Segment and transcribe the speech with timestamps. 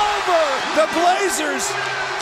[0.00, 0.42] over.
[0.80, 1.64] The Blazers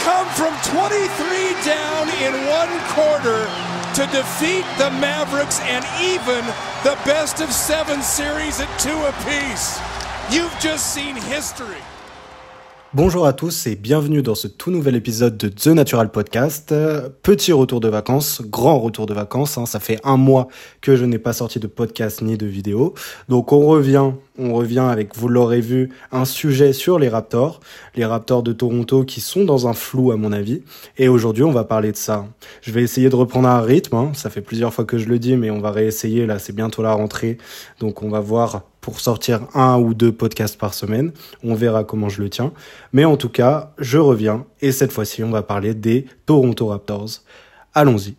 [0.02, 3.46] come from 23 down in one quarter
[3.94, 6.44] to defeat the Mavericks and even
[6.84, 9.78] the best of seven series at two apiece.
[10.30, 11.82] You've just seen history.
[12.94, 16.74] Bonjour à tous et bienvenue dans ce tout nouvel épisode de The Natural Podcast.
[17.22, 19.58] Petit retour de vacances, grand retour de vacances.
[19.58, 19.66] Hein.
[19.66, 20.48] Ça fait un mois
[20.80, 22.94] que je n'ai pas sorti de podcast ni de vidéo.
[23.28, 27.60] Donc on revient, on revient avec, vous l'aurez vu, un sujet sur les Raptors.
[27.94, 30.62] Les Raptors de Toronto qui sont dans un flou à mon avis.
[30.96, 32.24] Et aujourd'hui on va parler de ça.
[32.62, 33.96] Je vais essayer de reprendre un rythme.
[33.96, 34.12] Hein.
[34.14, 36.24] Ça fait plusieurs fois que je le dis mais on va réessayer.
[36.24, 37.36] Là c'est bientôt la rentrée.
[37.80, 38.62] Donc on va voir
[38.96, 41.12] sortir un ou deux podcasts par semaine.
[41.44, 42.52] On verra comment je le tiens.
[42.92, 47.22] Mais en tout cas, je reviens et cette fois-ci, on va parler des Toronto Raptors.
[47.74, 48.14] Allons-y.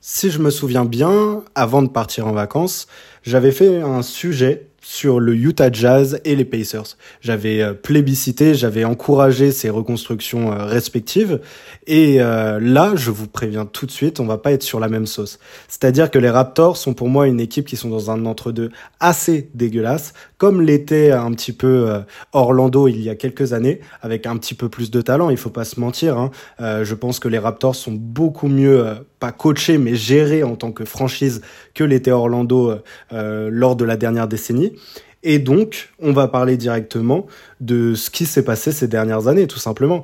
[0.00, 2.88] Si je me souviens bien, avant de partir en vacances,
[3.22, 6.96] j'avais fait un sujet sur le Utah Jazz et les Pacers.
[7.20, 11.40] J'avais euh, plébiscité, j'avais encouragé ces reconstructions euh, respectives.
[11.86, 14.88] Et euh, là, je vous préviens tout de suite, on va pas être sur la
[14.88, 15.38] même sauce.
[15.68, 19.48] C'est-à-dire que les Raptors sont pour moi une équipe qui sont dans un entre-deux assez
[19.54, 24.54] dégueulasse, comme l'était un petit peu Orlando il y a quelques années, avec un petit
[24.54, 25.30] peu plus de talent.
[25.30, 26.18] Il faut pas se mentir.
[26.18, 26.30] Hein.
[26.58, 28.84] je pense que les Raptors sont beaucoup mieux,
[29.22, 31.40] pas coachés, mais gérés en tant que franchise
[31.74, 32.74] que l'était Orlando
[33.10, 34.74] lors de la dernière décennie.
[35.22, 37.26] Et donc, on va parler directement
[37.60, 40.02] de ce qui s'est passé ces dernières années, tout simplement.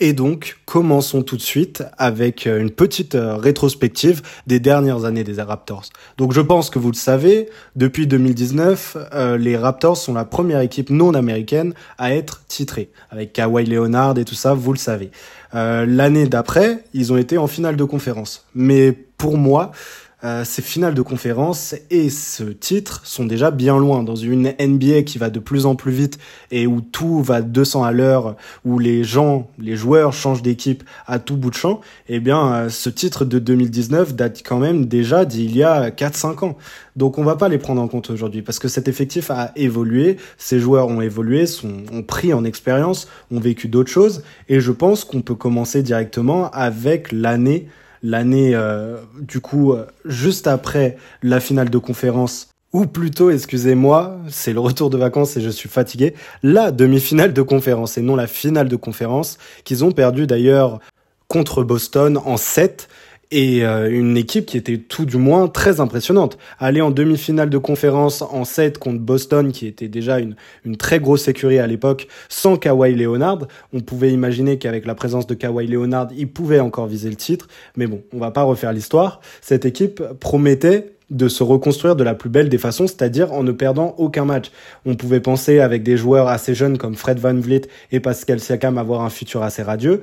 [0.00, 5.24] Et donc, commençons tout de suite avec euh, une petite euh, rétrospective des dernières années
[5.24, 5.86] des Raptors.
[6.18, 10.60] Donc, je pense que vous le savez, depuis 2019, euh, les Raptors sont la première
[10.60, 15.10] équipe non américaine à être titrée, avec Kawhi Leonard et tout ça, vous le savez.
[15.52, 18.46] L'année d'après, ils ont été en finale de conférence.
[18.54, 19.72] Mais pour moi,
[20.24, 25.02] euh, ces finales de conférence et ce titre sont déjà bien loin dans une NBA
[25.02, 26.18] qui va de plus en plus vite
[26.50, 31.20] et où tout va 200 à l'heure, où les gens, les joueurs changent d'équipe à
[31.20, 31.80] tout bout de champ.
[32.08, 36.44] Eh bien, euh, ce titre de 2019 date quand même déjà d'il y a 4-5
[36.44, 36.56] ans.
[36.96, 40.16] Donc on va pas les prendre en compte aujourd'hui parce que cet effectif a évolué,
[40.36, 44.72] ces joueurs ont évolué, sont, ont pris en expérience, ont vécu d'autres choses et je
[44.72, 47.68] pense qu'on peut commencer directement avec l'année
[48.02, 54.52] l'année euh, du coup euh, juste après la finale de conférence ou plutôt, excusez-moi, c'est
[54.52, 58.26] le retour de vacances et je suis fatigué, la demi-finale de conférence et non la
[58.26, 60.78] finale de conférence qu'ils ont perdu d'ailleurs
[61.28, 62.88] contre Boston en 7
[63.30, 66.38] et euh, une équipe qui était tout du moins très impressionnante.
[66.58, 70.98] Aller en demi-finale de conférence en 7 contre Boston, qui était déjà une, une très
[70.98, 75.66] grosse écurie à l'époque, sans Kawhi Leonard, on pouvait imaginer qu'avec la présence de Kawhi
[75.66, 77.48] Leonard, il pouvait encore viser le titre.
[77.76, 79.20] Mais bon, on va pas refaire l'histoire.
[79.40, 83.52] Cette équipe promettait de se reconstruire de la plus belle des façons, c'est-à-dire en ne
[83.52, 84.50] perdant aucun match.
[84.84, 87.62] On pouvait penser avec des joueurs assez jeunes comme Fred Van Vliet
[87.92, 90.02] et Pascal Siakam avoir un futur assez radieux.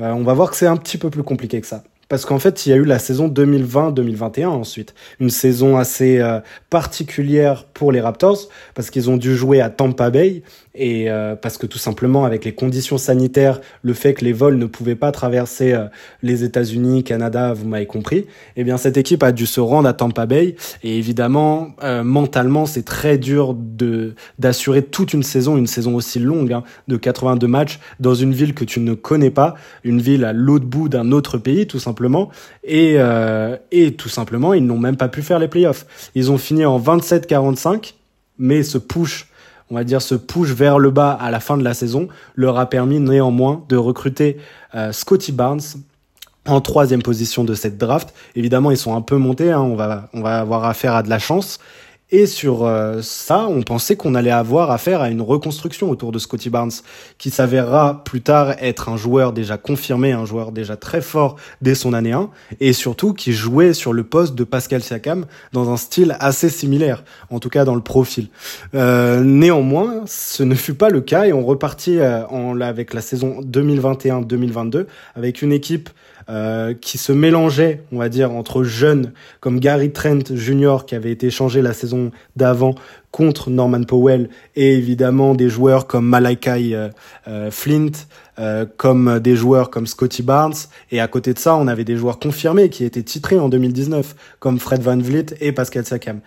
[0.00, 2.40] Euh, on va voir que c'est un petit peu plus compliqué que ça parce qu'en
[2.40, 7.92] fait, il y a eu la saison 2020-2021 ensuite, une saison assez euh, particulière pour
[7.92, 10.42] les Raptors parce qu'ils ont dû jouer à Tampa Bay
[10.74, 14.56] et euh, parce que tout simplement avec les conditions sanitaires, le fait que les vols
[14.56, 15.84] ne pouvaient pas traverser euh,
[16.24, 19.92] les États-Unis, Canada, vous m'avez compris, eh bien cette équipe a dû se rendre à
[19.92, 20.56] Tampa Bay.
[20.82, 26.52] Et évidemment mentalement c'est très dur de d'assurer toute une saison, une saison aussi longue
[26.52, 29.54] hein, de 82 matchs dans une ville que tu ne connais pas,
[29.84, 31.99] une ville à l'autre bout d'un autre pays tout simplement
[32.64, 36.10] et, euh, et tout simplement, ils n'ont même pas pu faire les playoffs.
[36.14, 37.94] Ils ont fini en 27-45,
[38.38, 39.28] mais ce push,
[39.70, 42.58] on va dire ce push vers le bas à la fin de la saison, leur
[42.58, 44.38] a permis néanmoins de recruter
[44.74, 45.60] euh, Scotty Barnes
[46.46, 48.14] en troisième position de cette draft.
[48.34, 50.08] Évidemment, ils sont un peu montés, hein, on va
[50.40, 51.58] avoir affaire à de la chance.
[52.12, 56.18] Et sur euh, ça, on pensait qu'on allait avoir affaire à une reconstruction autour de
[56.18, 56.72] Scotty Barnes,
[57.18, 61.74] qui s'avérera plus tard être un joueur déjà confirmé, un joueur déjà très fort dès
[61.74, 65.76] son année 1, et surtout qui jouait sur le poste de Pascal Siakam dans un
[65.76, 68.28] style assez similaire, en tout cas dans le profil.
[68.74, 73.00] Euh, néanmoins, ce ne fut pas le cas et on repartit euh, en, avec la
[73.00, 75.90] saison 2021-2022 avec une équipe
[76.30, 80.78] euh, qui se mélangeait, on va dire, entre jeunes comme Gary Trent Jr.
[80.86, 82.76] qui avait été échangé la saison d'avant
[83.10, 86.88] contre Norman Powell et évidemment des joueurs comme Malakai euh,
[87.26, 87.90] euh, Flint,
[88.38, 90.54] euh, comme des joueurs comme Scotty Barnes
[90.92, 94.14] et à côté de ça on avait des joueurs confirmés qui étaient titrés en 2019
[94.38, 96.20] comme Fred Van Vliet et Pascal Siakam.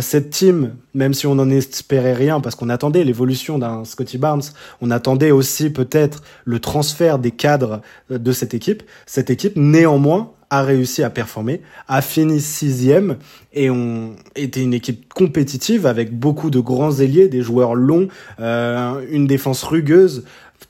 [0.00, 4.42] cette team, même si on n'en espérait rien parce qu'on attendait l'évolution d'un Scotty Barnes,
[4.82, 7.80] on attendait aussi peut-être le transfert des cadres
[8.10, 8.82] de cette équipe.
[9.06, 13.16] Cette équipe néanmoins a réussi à performer, a fini sixième
[13.52, 18.08] et on était une équipe compétitive avec beaucoup de grands ailiers, des joueurs longs,
[18.40, 20.24] euh, une défense rugueuse,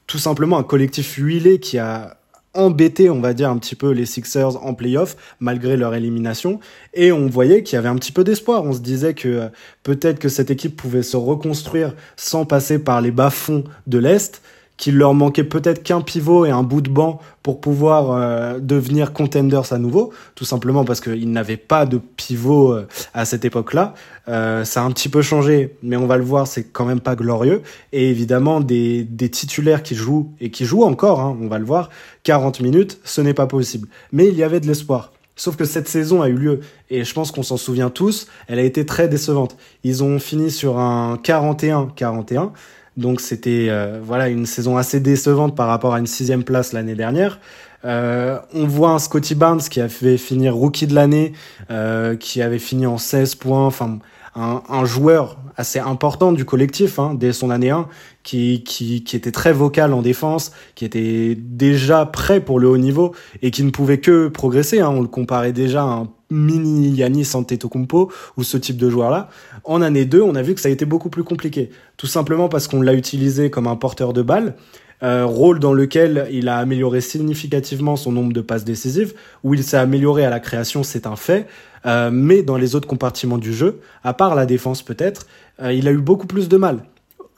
[0.06, 2.18] tout simplement un collectif huilé qui a
[2.54, 6.58] embêté, on va dire, un petit peu les Sixers en playoff, malgré leur élimination.
[6.94, 8.64] Et on voyait qu'il y avait un petit peu d'espoir.
[8.64, 9.48] On se disait que euh,
[9.82, 14.42] peut-être que cette équipe pouvait se reconstruire sans passer par les bas-fonds de l'Est
[14.80, 19.12] qu'il leur manquait peut-être qu'un pivot et un bout de banc pour pouvoir euh, devenir
[19.12, 23.92] contenders à nouveau, tout simplement parce qu'ils n'avaient pas de pivot euh, à cette époque-là.
[24.28, 27.00] Euh, ça a un petit peu changé, mais on va le voir, c'est quand même
[27.00, 27.60] pas glorieux.
[27.92, 31.66] Et évidemment, des, des titulaires qui jouent, et qui jouent encore, hein, on va le
[31.66, 31.90] voir,
[32.22, 33.86] 40 minutes, ce n'est pas possible.
[34.12, 35.12] Mais il y avait de l'espoir.
[35.36, 38.58] Sauf que cette saison a eu lieu, et je pense qu'on s'en souvient tous, elle
[38.58, 39.58] a été très décevante.
[39.84, 42.52] Ils ont fini sur un 41-41,
[42.96, 46.94] donc c'était euh, voilà une saison assez décevante par rapport à une sixième place l'année
[46.94, 47.38] dernière.
[47.84, 51.32] Euh, on voit un Scotty Barnes qui a fait finir rookie de l'année,
[51.70, 53.98] euh, qui avait fini en 16 points, enfin
[54.36, 57.88] un, joueur assez important du collectif hein, dès son année 1,
[58.22, 62.78] qui, qui, qui était très vocal en défense, qui était déjà prêt pour le haut
[62.78, 64.80] niveau et qui ne pouvait que progresser.
[64.80, 64.90] Hein.
[64.90, 69.28] On le comparait déjà à un mini Yanis Antetokounmpo ou ce type de joueur-là.
[69.64, 71.70] En année 2, on a vu que ça a été beaucoup plus compliqué.
[71.96, 74.54] Tout simplement parce qu'on l'a utilisé comme un porteur de balle,
[75.02, 79.64] euh, rôle dans lequel il a amélioré significativement son nombre de passes décisives, où il
[79.64, 81.46] s'est amélioré à la création, c'est un fait,
[81.86, 85.26] euh, mais dans les autres compartiments du jeu, à part la défense peut-être,
[85.62, 86.82] euh, il a eu beaucoup plus de mal.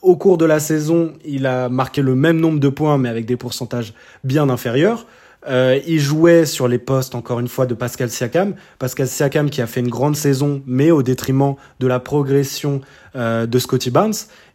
[0.03, 3.25] Au cours de la saison, il a marqué le même nombre de points, mais avec
[3.25, 3.95] des pourcentages
[4.25, 5.07] bien inférieurs.
[5.49, 8.57] Euh, il jouait sur les postes, encore une fois, de Pascal Siakam.
[8.81, 12.81] Pascal Siakam qui a fait une grande saison, mais au détriment de la progression
[13.15, 14.15] euh, de Scotty Barnes.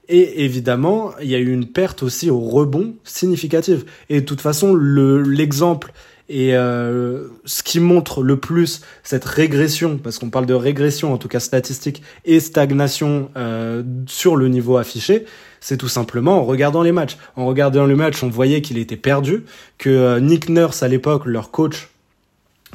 [0.09, 3.85] Et évidemment, il y a eu une perte aussi au rebond significative.
[4.09, 5.93] Et de toute façon, l'exemple
[6.29, 11.17] et euh, ce qui montre le plus cette régression, parce qu'on parle de régression en
[11.17, 15.25] tout cas statistique et stagnation euh, sur le niveau affiché,
[15.61, 17.17] c'est tout simplement en regardant les matchs.
[17.35, 19.45] En regardant les matchs, on voyait qu'il était perdu,
[19.77, 21.89] que euh, Nick Nurse à l'époque, leur coach,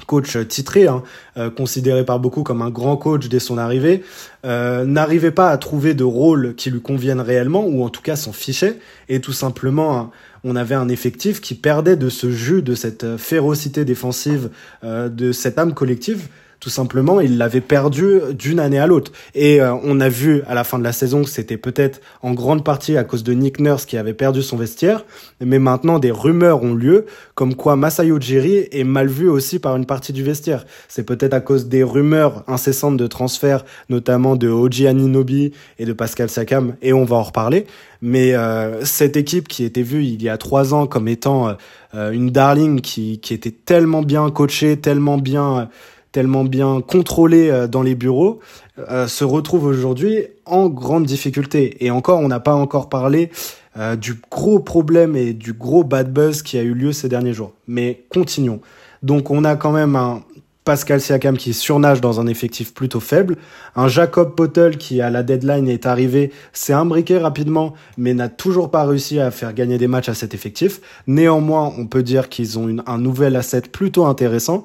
[0.06, 1.02] coach titré, hein,
[1.36, 4.02] euh, considéré par beaucoup comme un grand coach dès son arrivée,
[4.44, 8.16] euh, n'arrivait pas à trouver de rôle qui lui convienne réellement, ou en tout cas
[8.16, 8.78] s'en fichait,
[9.08, 10.10] et tout simplement hein,
[10.44, 14.50] on avait un effectif qui perdait de ce jus, de cette férocité défensive,
[14.84, 16.28] euh, de cette âme collective,
[16.62, 19.10] tout simplement, il l'avait perdu d'une année à l'autre.
[19.34, 22.34] Et euh, on a vu à la fin de la saison que c'était peut-être en
[22.34, 25.04] grande partie à cause de Nick Nurse qui avait perdu son vestiaire,
[25.40, 29.74] mais maintenant des rumeurs ont lieu comme quoi Masayo Ujiri est mal vu aussi par
[29.74, 30.64] une partie du vestiaire.
[30.86, 35.50] C'est peut-être à cause des rumeurs incessantes de transfert, notamment de Oji Aninobi
[35.80, 37.66] et de Pascal Sakam, et on va en reparler.
[38.02, 41.56] Mais euh, cette équipe qui était vue il y a trois ans comme étant
[41.94, 45.68] euh, une darling qui était tellement bien coachée, tellement bien
[46.12, 48.40] tellement bien contrôlé euh, dans les bureaux,
[48.78, 51.84] euh, se retrouve aujourd'hui en grande difficulté.
[51.84, 53.30] Et encore, on n'a pas encore parlé
[53.76, 57.32] euh, du gros problème et du gros bad buzz qui a eu lieu ces derniers
[57.32, 57.52] jours.
[57.66, 58.60] Mais continuons.
[59.02, 60.22] Donc on a quand même un
[60.64, 63.36] Pascal Siakam qui surnage dans un effectif plutôt faible,
[63.74, 68.70] un Jacob Potel qui à la deadline est arrivé, s'est imbriqué rapidement, mais n'a toujours
[68.70, 70.80] pas réussi à faire gagner des matchs à cet effectif.
[71.08, 74.64] Néanmoins, on peut dire qu'ils ont une, un nouvel asset plutôt intéressant.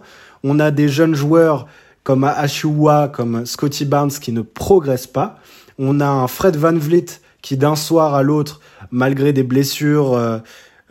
[0.49, 1.67] On a des jeunes joueurs
[2.03, 5.39] comme Ashua, comme Scotty Barnes qui ne progressent pas.
[5.77, 10.37] On a un Fred Van Vliet qui d'un soir à l'autre, malgré des blessures, euh,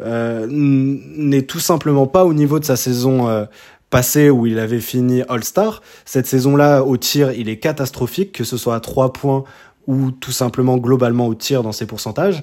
[0.02, 3.46] euh, n'est tout simplement pas au niveau de sa saison euh,
[3.88, 5.80] passée où il avait fini All-Star.
[6.04, 9.44] Cette saison-là, au tir, il est catastrophique, que ce soit à trois points
[9.86, 12.42] ou tout simplement globalement au tir dans ses pourcentages.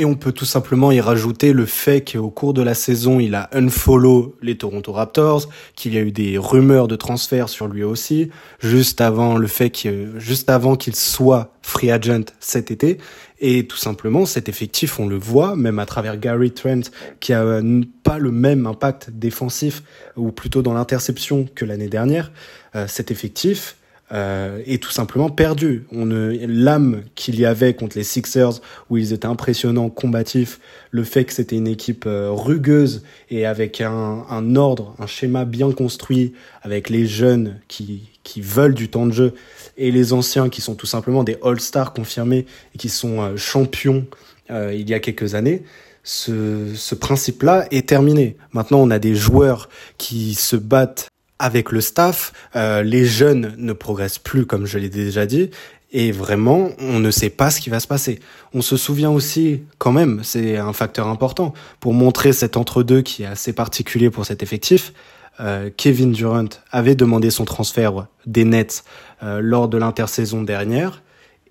[0.00, 3.34] Et on peut tout simplement y rajouter le fait qu'au cours de la saison, il
[3.34, 7.82] a unfollow les Toronto Raptors, qu'il y a eu des rumeurs de transfert sur lui
[7.82, 12.98] aussi, juste avant le fait que, juste avant qu'il soit free agent cet été.
[13.40, 17.60] Et tout simplement, cet effectif, on le voit, même à travers Gary Trent, qui a
[18.04, 19.82] pas le même impact défensif,
[20.14, 22.30] ou plutôt dans l'interception que l'année dernière.
[22.76, 23.77] Euh, cet effectif,
[24.12, 25.84] euh, est tout simplement perdu.
[25.92, 30.60] On l'âme qu'il y avait contre les Sixers où ils étaient impressionnants, combatifs,
[30.90, 35.44] le fait que c'était une équipe euh, rugueuse et avec un, un, ordre, un schéma
[35.44, 39.32] bien construit, avec les jeunes qui qui veulent du temps de jeu
[39.78, 44.04] et les anciens qui sont tout simplement des All-Stars confirmés et qui sont euh, champions
[44.50, 45.62] euh, il y a quelques années.
[46.04, 48.36] Ce, ce principe-là est terminé.
[48.52, 53.72] Maintenant, on a des joueurs qui se battent avec le staff, euh, les jeunes ne
[53.72, 55.50] progressent plus, comme je l'ai déjà dit,
[55.90, 58.20] et vraiment, on ne sait pas ce qui va se passer.
[58.52, 63.22] On se souvient aussi, quand même, c'est un facteur important, pour montrer cet entre-deux qui
[63.22, 64.92] est assez particulier pour cet effectif,
[65.40, 68.84] euh, Kevin Durant avait demandé son transfert des Nets
[69.22, 71.02] euh, lors de l'intersaison dernière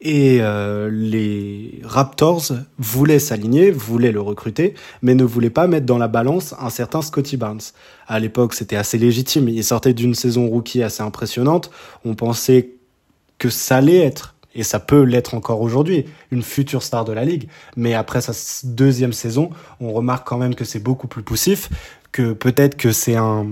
[0.02, 5.98] et euh, les Raptors voulaient s'aligner, voulaient le recruter, mais ne voulaient pas mettre dans
[5.98, 7.62] la balance un certain Scotty Barnes.
[8.08, 9.50] À l'époque, c'était assez légitime.
[9.50, 11.72] Il sortait d'une saison rookie assez impressionnante.
[12.06, 12.72] On pensait
[13.38, 17.26] que ça allait être, et ça peut l'être encore aujourd'hui, une future star de la
[17.26, 17.48] ligue.
[17.76, 18.34] Mais après sa
[18.68, 19.50] deuxième saison,
[19.80, 21.70] on remarque quand même que c'est beaucoup plus poussif,
[22.12, 23.48] que peut-être que c'est un,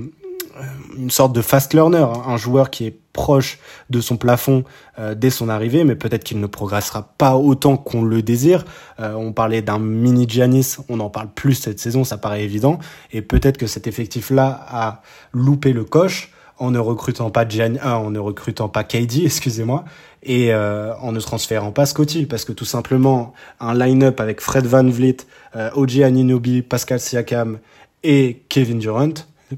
[0.98, 3.60] une sorte de fast learner, hein, un joueur qui est proche
[3.90, 4.64] de son plafond
[5.00, 8.66] euh, dès son arrivée, mais peut-être qu'il ne progressera pas autant qu'on le désire.
[9.00, 12.80] Euh, on parlait d'un mini Giannis, on n'en parle plus cette saison, ça paraît évident,
[13.12, 15.02] et peut-être que cet effectif-là a
[15.34, 19.86] loupé le coche en ne recrutant pas Gian, en ne recrutant pas KD, excusez-moi,
[20.24, 24.84] et en ne transférant pas Scotty, parce que tout simplement un line-up avec Fred Van
[24.84, 25.18] Vliet,
[25.54, 27.60] OG Anunoby, Pascal Siakam
[28.02, 29.14] et Kevin Durant,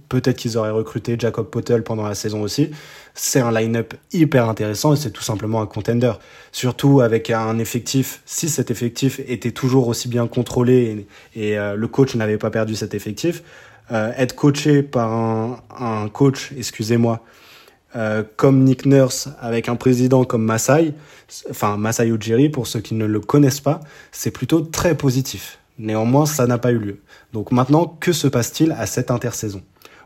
[0.09, 2.71] Peut-être qu'ils auraient recruté Jacob Potel pendant la saison aussi.
[3.13, 6.11] C'est un line-up hyper intéressant et c'est tout simplement un contender.
[6.51, 11.87] Surtout avec un effectif, si cet effectif était toujours aussi bien contrôlé et, euh, le
[11.87, 13.43] coach n'avait pas perdu cet effectif,
[13.91, 15.11] euh, être coaché par
[15.79, 17.23] un, coach, excusez-moi,
[17.95, 20.93] euh, comme Nick Nurse avec un président comme Masai,
[21.49, 23.79] enfin Masai Ujiri pour ceux qui ne le connaissent pas,
[24.11, 25.59] c'est plutôt très positif.
[25.79, 27.01] Néanmoins, ça n'a pas eu lieu.
[27.33, 29.61] Donc maintenant, que se passe-t-il à cette intersaison?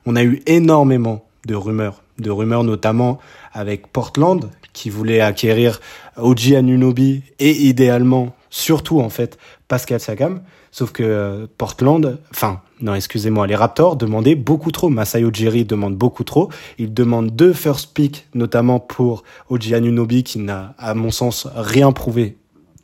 [0.06, 3.20] On a eu énormément de rumeurs, de rumeurs notamment
[3.54, 5.82] avec Portland qui voulait acquérir
[6.18, 10.42] OG Anunobi et idéalement, surtout en fait, Pascal Sakam.
[10.74, 14.88] Sauf que euh, Portland, enfin, non, excusez-moi, les Raptors demandaient beaucoup trop.
[14.88, 16.50] Masai Ujiri demande beaucoup trop.
[16.78, 21.92] Il demande deux first pick, notamment pour OG Anunobi, qui n'a, à mon sens, rien
[21.92, 22.38] prouvé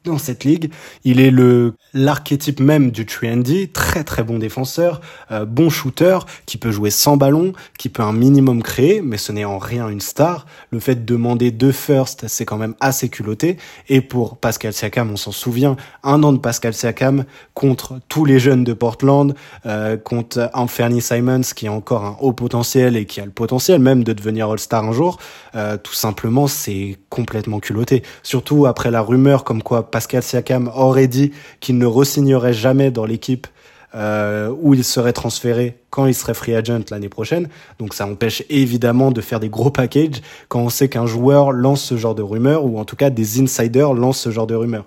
[0.07, 0.71] dans cette ligue.
[1.03, 6.57] Il est le l'archétype même du trendy, très très bon défenseur, euh, bon shooter, qui
[6.57, 10.01] peut jouer sans ballon, qui peut un minimum créer, mais ce n'est en rien une
[10.01, 10.45] star.
[10.71, 13.57] Le fait de demander deux first, c'est quand même assez culotté.
[13.89, 18.39] Et pour Pascal Siakam, on s'en souvient, un an de Pascal Siakam contre tous les
[18.39, 19.33] jeunes de Portland,
[19.65, 23.79] euh, contre Anthony Simons, qui a encore un haut potentiel et qui a le potentiel
[23.79, 25.17] même de devenir All-Star un jour.
[25.55, 28.03] Euh, tout simplement, c'est complètement culotté.
[28.23, 33.07] Surtout après la rumeur comme quoi Pascal Siakam aurait dit qu'il ne re-signerait jamais dans
[33.07, 33.47] l'équipe
[33.95, 37.49] euh, où il serait transféré quand il serait free agent l'année prochaine.
[37.79, 41.81] Donc ça empêche évidemment de faire des gros packages quand on sait qu'un joueur lance
[41.81, 44.85] ce genre de rumeurs ou en tout cas des insiders lancent ce genre de rumeurs.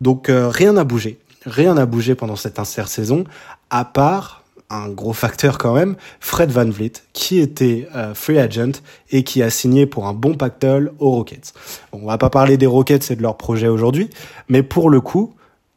[0.00, 1.18] Donc euh, rien n'a bougé.
[1.46, 3.24] Rien n'a bougé pendant cette intersaison
[3.70, 4.43] à part
[4.74, 9.42] un gros facteur quand même, Fred Van Vliet, qui était euh, free agent et qui
[9.42, 11.52] a signé pour un bon pactole aux Rockets.
[11.92, 14.10] Bon, on va pas parler des Rockets et de leur projet aujourd'hui,
[14.48, 15.34] mais pour le coup,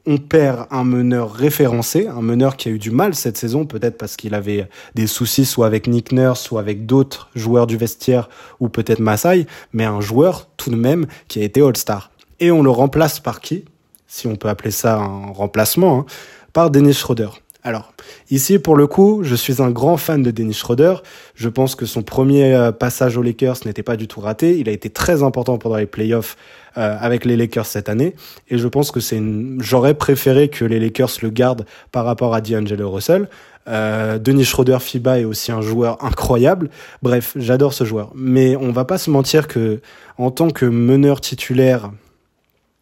[0.10, 3.98] on perd un meneur référencé, un meneur qui a eu du mal cette saison, peut-être
[3.98, 8.30] parce qu'il avait des soucis soit avec Nick Nurse, soit avec d'autres joueurs du vestiaire,
[8.62, 12.10] ou peut-être Masai, mais un joueur tout de même qui a été All-Star.
[12.40, 13.66] Et on le remplace par qui?
[14.08, 16.06] Si on peut appeler ça un remplacement, hein,
[16.54, 17.30] par Dennis Schroeder.
[17.68, 17.92] Alors,
[18.32, 21.04] ici, pour le coup, je suis un grand fan de Dennis Schroeder.
[21.36, 24.58] Je pense que son premier euh, passage aux Lakers n'était pas du tout raté.
[24.58, 26.38] Il a été très important pendant les playoffs
[26.78, 28.16] euh, avec les Lakers cette année.
[28.48, 29.22] Et je pense que c'est
[29.60, 33.28] j'aurais préféré que les Lakers le gardent par rapport à D'Angelo Russell.
[33.68, 36.70] Euh, Denis Schroeder FIBA est aussi un joueur incroyable.
[37.04, 38.14] Bref, j'adore ce joueur.
[38.16, 39.82] Mais on va pas se mentir que
[40.18, 41.92] en tant que meneur titulaire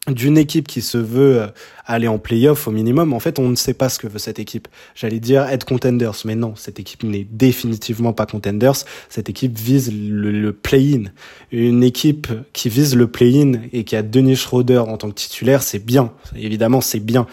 [0.08, 1.46] d'une équipe qui se veut euh,
[1.84, 4.38] aller en playoff au minimum, en fait, on ne sait pas ce que veut cette
[4.38, 4.68] équipe.
[4.94, 8.84] J'allais dire être contenders, mais non, cette équipe n'est définitivement pas contenders.
[9.08, 11.04] Cette équipe vise le, play-in.
[11.50, 15.62] Une équipe qui vise le play-in et qui a Denis Schroeder en tant que titulaire,
[15.62, 16.12] c'est bien.
[16.36, 17.26] Évidemment, c'est bien.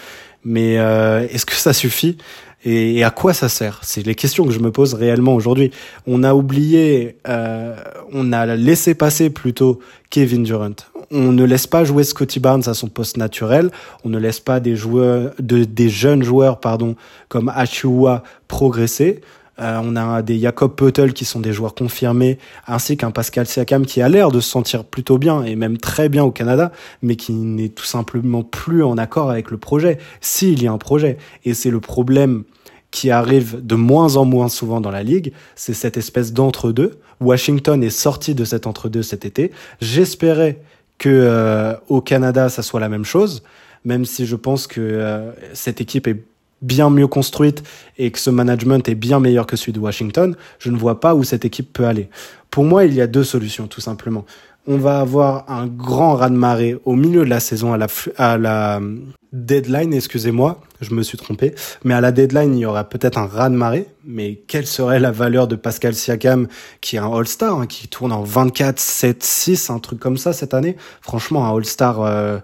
[0.43, 2.17] Mais euh, est-ce que ça suffit?
[2.65, 3.79] Et, à quoi ça sert?
[3.83, 5.71] C'est les questions que je me pose réellement aujourd'hui.
[6.07, 7.75] On a oublié, euh,
[8.11, 12.73] on a laissé passer plutôt Kevin Durant on ne laisse pas jouer Scotty Barnes à
[12.73, 13.69] son poste naturel,
[14.03, 16.95] on ne laisse pas des joueurs, de, des jeunes joueurs, pardon,
[17.29, 19.21] comme Achua progresser.
[19.59, 23.85] Euh, on a des Jacob Peutel qui sont des joueurs confirmés, ainsi qu'un Pascal Siakam
[23.85, 26.71] qui a l'air de se sentir plutôt bien et même très bien au Canada,
[27.03, 30.79] mais qui n'est tout simplement plus en accord avec le projet, s'il y a un
[30.79, 31.17] projet.
[31.45, 32.45] Et c'est le problème
[32.89, 36.99] qui arrive de moins en moins souvent dans la ligue, c'est cette espèce d'entre-deux.
[37.19, 39.51] Washington est sorti de cet entre-deux cet été.
[39.81, 40.59] J'espérais
[40.97, 43.43] que euh, au Canada ça soit la même chose,
[43.85, 46.23] même si je pense que euh, cette équipe est
[46.61, 47.63] bien mieux construite
[47.97, 51.13] et que ce management est bien meilleur que celui de Washington, je ne vois pas
[51.13, 52.09] où cette équipe peut aller.
[52.49, 54.25] Pour moi, il y a deux solutions tout simplement.
[54.67, 58.77] On va avoir un grand raz-de-marée au milieu de la saison à la, à la
[58.77, 58.97] euh,
[59.33, 61.53] deadline, excusez-moi, je me suis trompé,
[61.83, 65.47] mais à la deadline, il y aura peut-être un raz-de-marée, mais quelle serait la valeur
[65.47, 66.47] de Pascal Siakam,
[66.81, 70.33] qui est un All-Star, hein, qui tourne en 24, 7, 6, un truc comme ça
[70.33, 70.77] cette année?
[71.01, 72.01] Franchement, un All-Star...
[72.01, 72.39] Euh,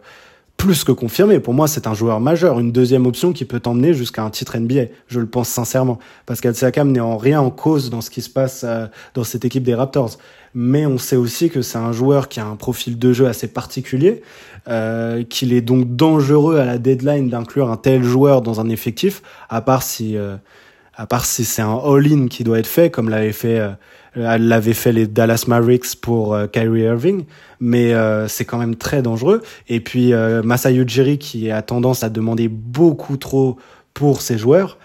[0.59, 1.39] plus que confirmé.
[1.39, 4.57] Pour moi, c'est un joueur majeur, une deuxième option qui peut t'emmener jusqu'à un titre
[4.57, 4.83] NBA.
[5.07, 5.99] Je le pense sincèrement.
[6.25, 9.45] Pascal Siakam n'est en rien en cause dans ce qui se passe euh, dans cette
[9.45, 10.17] équipe des Raptors.
[10.53, 13.47] Mais on sait aussi que c'est un joueur qui a un profil de jeu assez
[13.47, 14.21] particulier,
[14.67, 19.21] euh, qu'il est donc dangereux à la deadline d'inclure un tel joueur dans un effectif,
[19.47, 20.35] à part si, euh,
[20.93, 23.69] à part si c'est un all-in qui doit être fait, comme l'avait fait euh,
[24.15, 27.25] elle l'avait fait les Dallas Mavericks pour euh, Kyrie Irving,
[27.59, 29.41] mais euh, c'est quand même très dangereux.
[29.67, 33.57] Et puis euh, Masai Ujiri qui a tendance à demander beaucoup trop
[33.93, 34.77] pour ses joueurs.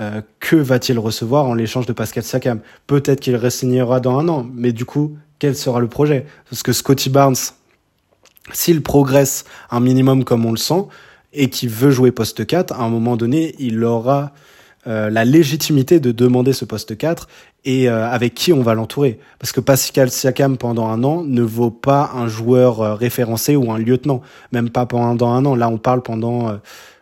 [0.00, 2.60] Euh, que va-t-il recevoir en l'échange de Pascal Siakam?
[2.86, 6.24] Peut-être qu'il ressignera dans un an, mais du coup, quel sera le projet?
[6.48, 7.34] Parce que Scotty Barnes,
[8.52, 10.84] s'il progresse un minimum comme on le sent,
[11.32, 14.32] et qu'il veut jouer poste 4, à un moment donné, il aura
[14.86, 17.28] euh, la légitimité de demander ce poste 4
[17.64, 19.18] et euh, avec qui on va l'entourer.
[19.38, 23.72] Parce que Pascal Siakam pendant un an ne vaut pas un joueur euh, référencé ou
[23.72, 25.56] un lieutenant, même pas pendant un an.
[25.56, 26.58] Là, on parle pendant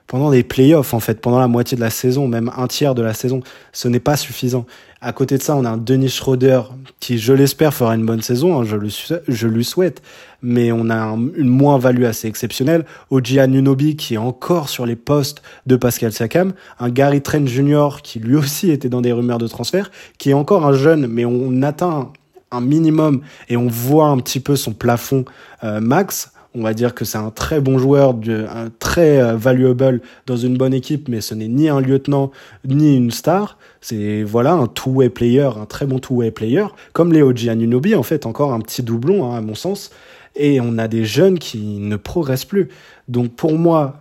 [0.06, 3.02] pendant des playoffs en fait, pendant la moitié de la saison, même un tiers de
[3.02, 3.40] la saison.
[3.72, 4.66] Ce n'est pas suffisant.
[5.00, 6.62] À côté de ça, on a un Denis Schroeder
[7.00, 8.58] qui, je l'espère, fera une bonne saison.
[8.58, 8.88] Hein, je, le,
[9.28, 10.02] je lui souhaite.
[10.42, 12.84] Mais on a une moins-value assez exceptionnelle.
[13.10, 16.54] Oji Anunobi qui est encore sur les postes de Pascal Siakam.
[16.80, 18.00] Un Gary Trent Jr.
[18.02, 19.90] qui lui aussi était dans des rumeurs de transfert.
[20.18, 22.12] Qui est encore un jeune, mais on atteint
[22.52, 25.24] un minimum et on voit un petit peu son plafond
[25.64, 30.00] euh, max on va dire que c'est un très bon joueur, un très euh, valuable
[30.26, 32.32] dans une bonne équipe, mais ce n'est ni un lieutenant
[32.64, 33.58] ni une star.
[33.82, 38.24] C'est voilà un two-way player, un très bon two-way player, comme Léo Giannunobi en fait,
[38.24, 39.90] encore un petit doublon hein, à mon sens.
[40.34, 42.68] Et on a des jeunes qui ne progressent plus.
[43.08, 44.00] Donc pour moi,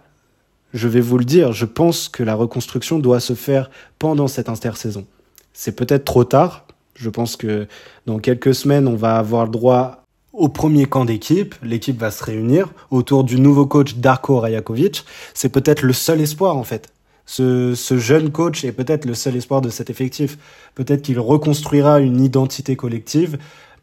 [0.74, 3.70] je vais vous le dire, je pense que la reconstruction doit se faire
[4.00, 5.06] pendant cette intersaison.
[5.54, 6.66] C'est peut-être trop tard.
[6.96, 7.68] Je pense que
[8.06, 10.05] dans quelques semaines, on va avoir droit
[10.38, 15.06] au premier camp d'équipe, l'équipe va se réunir autour du nouveau coach Darko Rajakovic.
[15.34, 16.89] C'est peut-être le seul espoir en fait.
[17.25, 20.38] Ce, ce jeune coach est peut-être le seul espoir de cet effectif.
[20.75, 23.38] Peut-être qu'il reconstruira une identité collective,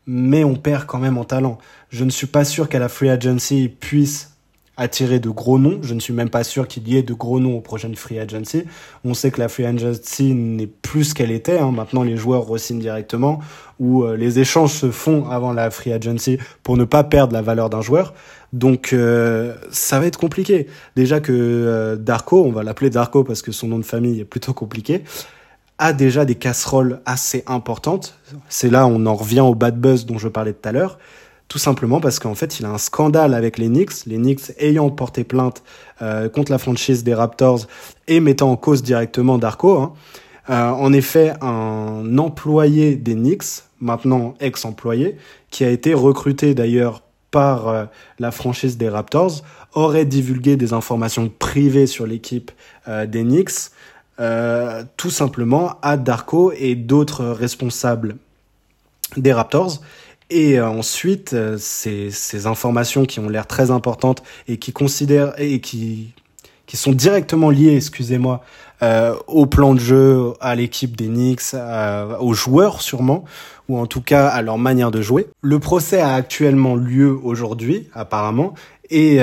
[0.07, 1.59] mais on perd quand même en talent.
[1.91, 4.32] Je ne suis pas sûr qu'à la free agency puisse
[4.77, 5.81] attirer de gros noms.
[5.83, 8.19] Je ne suis même pas sûr qu'il y ait de gros noms aux prochaines free
[8.19, 8.65] agency.
[9.05, 11.59] On sait que la free agency n'est plus ce qu'elle était.
[11.59, 11.73] Hein.
[11.73, 13.41] Maintenant, les joueurs re directement
[13.79, 17.43] ou euh, les échanges se font avant la free agency pour ne pas perdre la
[17.43, 18.15] valeur d'un joueur.
[18.53, 20.67] Donc, euh, ça va être compliqué.
[20.97, 24.25] Déjà que euh, Darko, on va l'appeler Darko parce que son nom de famille est
[24.25, 25.05] plutôt compliqué,
[25.79, 28.19] a déjà des casseroles assez importantes.
[28.49, 30.99] C'est là on en revient au bad buzz dont je parlais tout à l'heure.
[31.53, 34.89] Tout simplement parce qu'en fait, il a un scandale avec les Knicks, les Knicks ayant
[34.89, 35.63] porté plainte
[36.01, 37.67] euh, contre la franchise des Raptors
[38.09, 39.79] et mettant en cause directement Darko.
[39.79, 39.93] Hein.
[40.49, 45.19] Euh, en effet, un employé des Knicks, maintenant ex-employé,
[45.51, 47.85] qui a été recruté d'ailleurs par euh,
[48.19, 49.43] la franchise des Raptors,
[49.75, 52.51] aurait divulgué des informations privées sur l'équipe
[52.87, 53.71] des Knicks,
[54.97, 58.17] tout simplement à Darko et d'autres responsables
[59.19, 59.83] des Raptors.
[60.35, 65.35] Et euh, ensuite, euh, ces, ces, informations qui ont l'air très importantes et qui considèrent
[65.39, 66.15] et qui
[66.65, 68.41] qui sont directement liées, excusez-moi,
[68.83, 71.55] euh, au plan de jeu, à l'équipe des Knicks,
[72.19, 73.25] aux joueurs sûrement,
[73.69, 75.27] ou en tout cas à leur manière de jouer.
[75.43, 78.55] Le procès a actuellement lieu aujourd'hui, apparemment,
[78.89, 79.19] et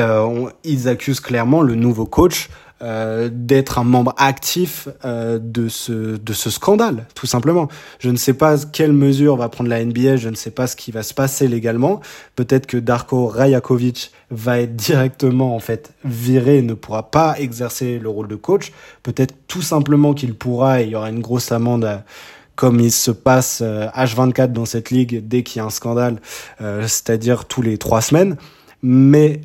[0.63, 2.49] ils accusent clairement le nouveau coach
[2.81, 7.67] euh, d'être un membre actif euh, de ce de ce scandale, tout simplement.
[7.99, 10.77] Je ne sais pas quelle mesure va prendre la NBA, je ne sais pas ce
[10.77, 11.99] qui va se passer légalement.
[12.37, 18.07] Peut-être que Darko Rajakovic va être directement en fait viré, ne pourra pas exercer le
[18.07, 18.71] rôle de coach.
[19.03, 21.83] Peut-être tout simplement qu'il pourra et il y aura une grosse amende.
[21.83, 21.97] Euh,
[22.55, 26.19] comme il se passe H24 dans cette ligue dès qu'il y a un scandale,
[26.59, 28.35] c'est-à-dire tous les trois semaines.
[28.83, 29.39] Mais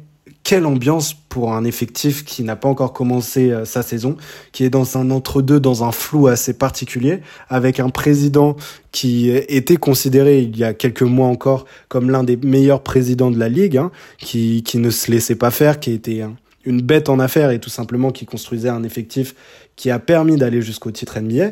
[0.44, 4.16] quelle ambiance pour un effectif qui n'a pas encore commencé euh, sa saison,
[4.52, 8.54] qui est dans un entre-deux, dans un flou assez particulier, avec un président
[8.92, 13.38] qui était considéré il y a quelques mois encore comme l'un des meilleurs présidents de
[13.38, 16.22] la ligue, hein, qui, qui ne se laissait pas faire, qui était
[16.64, 19.35] une bête en affaires et tout simplement qui construisait un effectif
[19.76, 21.50] qui a permis d'aller jusqu'au titre NBA,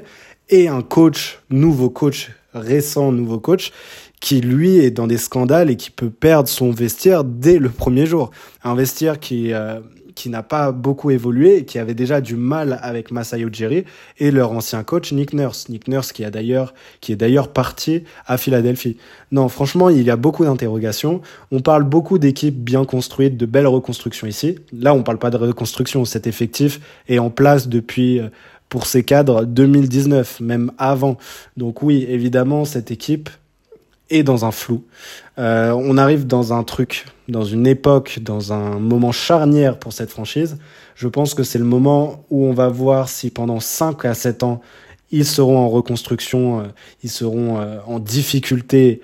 [0.50, 3.72] et un coach, nouveau coach, récent nouveau coach,
[4.22, 8.06] qui lui est dans des scandales et qui peut perdre son vestiaire dès le premier
[8.06, 8.30] jour.
[8.62, 9.80] Un vestiaire qui, euh,
[10.14, 13.84] qui n'a pas beaucoup évolué et qui avait déjà du mal avec Masai Ujiri
[14.18, 15.68] et leur ancien coach Nick Nurse.
[15.68, 18.96] Nick Nurse qui a d'ailleurs, qui est d'ailleurs parti à Philadelphie.
[19.32, 21.20] Non, franchement, il y a beaucoup d'interrogations.
[21.50, 24.54] On parle beaucoup d'équipes bien construites, de belles reconstructions ici.
[24.72, 26.04] Là, on parle pas de reconstruction.
[26.04, 28.28] Cet effectif est en place depuis, euh,
[28.68, 31.18] pour ces cadres, 2019, même avant.
[31.56, 33.28] Donc oui, évidemment, cette équipe
[34.14, 34.84] est dans un flou.
[35.38, 40.10] Euh, on arrive dans un truc, dans une époque, dans un moment charnière pour cette
[40.10, 40.58] franchise.
[40.94, 44.42] Je pense que c'est le moment où on va voir si pendant 5 à 7
[44.42, 44.60] ans,
[45.10, 46.62] ils seront en reconstruction, euh,
[47.02, 49.00] ils seront euh, en difficulté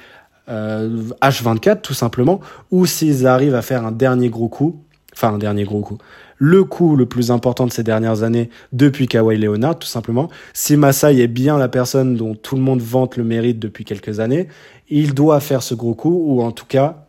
[0.48, 2.40] H24 tout simplement,
[2.70, 5.98] ou s'ils arrivent à faire un dernier gros coup, enfin un dernier gros coup,
[6.38, 10.28] le coup le plus important de ces dernières années depuis Kawhi Leonard, tout simplement.
[10.54, 14.20] Si Masai est bien la personne dont tout le monde vante le mérite depuis quelques
[14.20, 14.48] années,
[14.88, 17.08] il doit faire ce gros coup, ou en tout cas,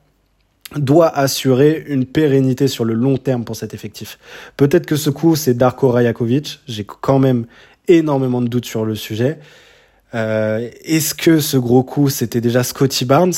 [0.76, 4.20] doit assurer une pérennité sur le long terme pour cet effectif.
[4.58, 6.60] Peut-être que ce coup, c'est Darko Rajakovic.
[6.68, 7.46] J'ai quand même
[7.88, 9.40] énormément de doutes sur le sujet.
[10.14, 13.34] Euh, Est-ce que ce gros coup, c'était déjà Scotty Barnes?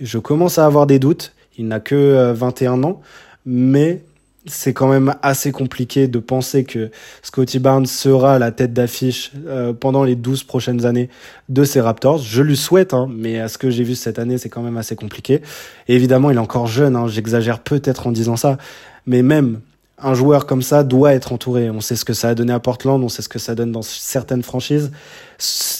[0.00, 1.32] Je commence à avoir des doutes.
[1.56, 3.00] Il n'a que 21 euh, ans,
[3.44, 4.02] mais
[4.48, 6.90] c'est quand même assez compliqué de penser que
[7.22, 11.08] Scotty Barnes sera la tête d'affiche euh, pendant les 12 prochaines années
[11.48, 12.18] de ces Raptors.
[12.18, 14.76] Je lui souhaite, hein, mais à ce que j'ai vu cette année, c'est quand même
[14.76, 15.42] assez compliqué.
[15.88, 18.58] Évidemment, il est encore jeune, hein, j'exagère peut-être en disant ça,
[19.06, 19.60] mais même
[20.00, 21.70] un joueur comme ça doit être entouré.
[21.70, 23.72] On sait ce que ça a donné à Portland, on sait ce que ça donne
[23.72, 24.92] dans certaines franchises.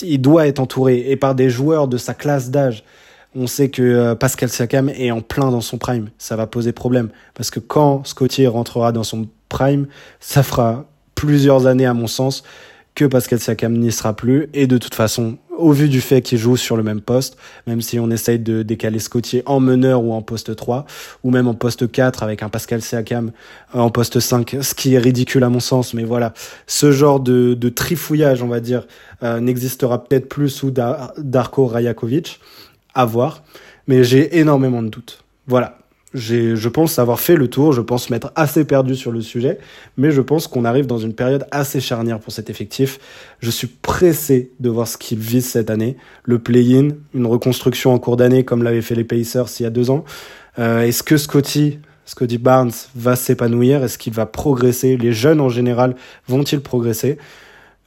[0.03, 2.85] Il doit être entouré et par des joueurs de sa classe d'âge.
[3.35, 6.09] On sait que euh, Pascal Siakam est en plein dans son prime.
[6.19, 7.11] Ça va poser problème.
[7.35, 9.87] Parce que quand Scotty rentrera dans son prime,
[10.21, 12.43] ça fera plusieurs années, à mon sens,
[12.95, 14.49] que Pascal Siakam n'y sera plus.
[14.55, 17.37] Et de toute façon, au vu du fait qu'il joue sur le même poste,
[17.67, 20.87] même si on essaye de décaler Scotty en meneur ou en poste 3,
[21.23, 23.33] ou même en poste 4 avec un Pascal Siakam
[23.75, 26.33] en poste 5, ce qui est ridicule à mon sens, mais voilà,
[26.67, 28.87] ce genre de, trifouillage, on va dire,
[29.23, 32.41] euh, n'existera peut-être plus sous Darko Rajakovic
[32.99, 33.45] à voir,
[33.87, 35.25] mais j'ai énormément de doutes.
[35.47, 35.79] Voilà.
[36.15, 39.59] Je pense avoir fait le tour, je pense m'être assez perdu sur le sujet,
[39.97, 42.99] mais je pense qu'on arrive dans une période assez charnière pour cet effectif.
[43.41, 45.97] Je suis pressé de voir ce qu'il vise cette année.
[46.25, 49.71] Le play-in, une reconstruction en cours d'année comme l'avaient fait les Pacers il y a
[49.71, 50.05] deux ans.
[50.59, 53.85] Euh, est-ce que Scotty, Scotty Barnes va s'épanouir?
[53.85, 54.97] Est-ce qu'il va progresser?
[54.97, 55.95] Les jeunes en général
[56.27, 57.19] vont-ils progresser?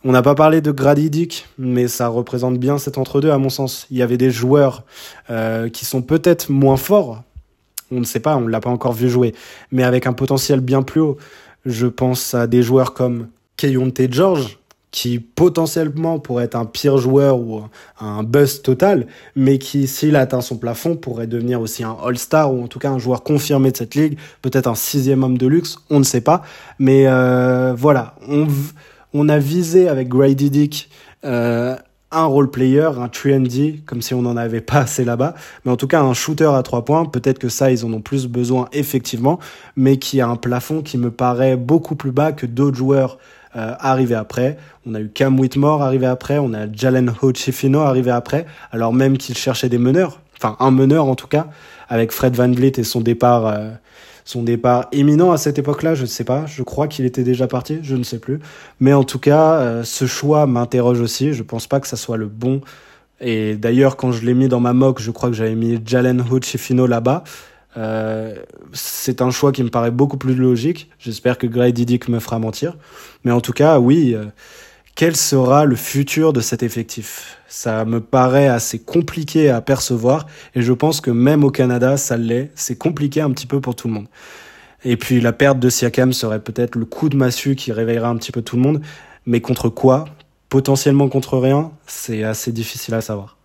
[0.04, 3.88] On n'a pas parlé de Grady mais ça représente bien cet entre-deux à mon sens.
[3.92, 4.84] Il y avait des joueurs
[5.30, 7.24] euh, qui sont peut-être moins forts,
[7.92, 9.36] on ne sait pas, on ne l'a pas encore vu jouer,
[9.72, 11.18] mais avec un potentiel bien plus haut.
[11.66, 14.58] Je pense à des joueurs comme Keyonte George,
[14.92, 17.62] qui potentiellement pourrait être un pire joueur ou
[18.00, 22.64] un bust total, mais qui, s'il atteint son plafond, pourrait devenir aussi un All-Star ou
[22.64, 25.78] en tout cas un joueur confirmé de cette ligue, peut-être un sixième homme de luxe,
[25.90, 26.42] on ne sait pas.
[26.78, 28.48] Mais euh, voilà, on,
[29.14, 30.90] on a visé avec Grady Dick
[31.26, 31.76] euh,
[32.12, 35.78] un role player, un trendy, comme si on n'en avait pas assez là-bas, mais en
[35.78, 37.06] tout cas un shooter à trois points.
[37.06, 39.40] Peut-être que ça, ils en ont plus besoin effectivement,
[39.76, 43.18] mais qui a un plafond qui me paraît beaucoup plus bas que d'autres joueurs
[43.56, 44.58] euh, arrivés après.
[44.86, 49.18] On a eu Cam Whitmore arrivé après, on a Jalen Hochifino arrivé après, alors même
[49.18, 51.48] qu'il cherchait des meneurs, enfin un meneur en tout cas,
[51.88, 53.48] avec Fred Van Vliet et son départ.
[53.48, 53.72] Euh,
[54.26, 56.46] son départ imminent à cette époque-là, je ne sais pas.
[56.46, 58.40] Je crois qu'il était déjà parti, je ne sais plus.
[58.80, 61.34] Mais en tout cas, euh, ce choix m'interroge aussi.
[61.34, 62.62] Je pense pas que ça soit le bon.
[63.20, 66.24] Et d'ailleurs, quand je l'ai mis dans ma mock, je crois que j'avais mis Jalen
[66.42, 67.24] Fino là-bas.
[67.78, 68.36] Euh,
[68.74, 70.90] c'est un choix qui me paraît beaucoup plus logique.
[71.00, 72.78] J'espère que Grady Dick me fera mentir.
[73.24, 74.26] Mais en tout cas, oui, euh,
[74.96, 77.38] quel sera le futur de cet effectif?
[77.48, 82.18] Ça me paraît assez compliqué à percevoir et je pense que même au Canada, ça
[82.18, 82.52] l'est.
[82.56, 84.08] C'est compliqué un petit peu pour tout le monde.
[84.84, 88.18] Et puis la perte de Siakam serait peut-être le coup de massue qui réveillera un
[88.18, 88.82] petit peu tout le monde.
[89.26, 90.06] Mais contre quoi?
[90.50, 91.72] Potentiellement contre rien?
[91.88, 93.38] C'est assez difficile à savoir.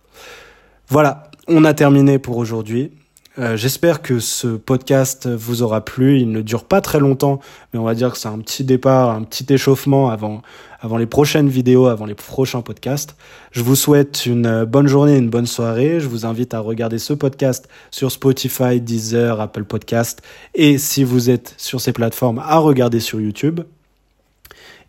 [0.89, 2.91] Voilà, on a terminé pour aujourd'hui.
[3.39, 6.19] Euh, j'espère que ce podcast vous aura plu.
[6.19, 7.39] Il ne dure pas très longtemps,
[7.71, 10.41] mais on va dire que c'est un petit départ, un petit échauffement avant,
[10.79, 13.15] avant les prochaines vidéos, avant les prochains podcasts.
[13.51, 15.99] Je vous souhaite une bonne journée, une bonne soirée.
[15.99, 20.23] Je vous invite à regarder ce podcast sur Spotify, Deezer, Apple Podcast
[20.55, 23.61] et si vous êtes sur ces plateformes, à regarder sur YouTube.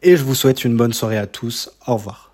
[0.03, 1.71] Et je vous souhaite une bonne soirée à tous.
[1.87, 2.25] Au revoir.